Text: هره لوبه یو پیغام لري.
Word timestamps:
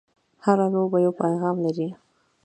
هره 0.45 0.65
لوبه 0.73 0.97
یو 1.05 1.13
پیغام 1.21 1.55
لري. 1.65 1.87